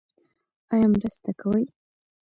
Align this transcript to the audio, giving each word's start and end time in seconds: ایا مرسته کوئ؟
ایا 0.73 0.87
مرسته 0.93 1.31
کوئ؟ 1.41 1.61